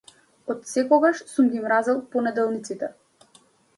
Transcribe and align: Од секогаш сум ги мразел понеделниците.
Од 0.53 0.63
секогаш 0.69 1.21
сум 1.33 1.51
ги 1.51 1.61
мразел 1.67 2.01
понеделниците. 2.17 2.91